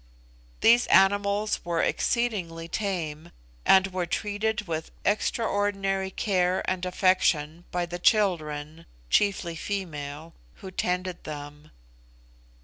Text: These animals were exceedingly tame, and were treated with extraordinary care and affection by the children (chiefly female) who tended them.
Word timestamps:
These 0.61 0.87
animals 0.87 1.59
were 1.63 1.83
exceedingly 1.83 2.67
tame, 2.67 3.31
and 3.67 3.93
were 3.93 4.07
treated 4.07 4.63
with 4.67 4.89
extraordinary 5.05 6.09
care 6.09 6.67
and 6.67 6.83
affection 6.87 7.65
by 7.69 7.85
the 7.85 7.99
children 7.99 8.87
(chiefly 9.11 9.55
female) 9.55 10.33
who 10.55 10.71
tended 10.71 11.23
them. 11.23 11.69